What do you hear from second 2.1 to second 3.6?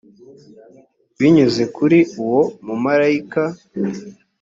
uwo mumarayika